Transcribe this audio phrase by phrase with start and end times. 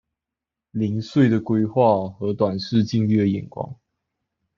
[0.71, 3.75] 零碎的規畫和短視近利的眼光